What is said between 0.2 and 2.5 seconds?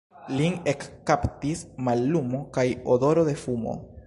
Lin ekkaptis mallumo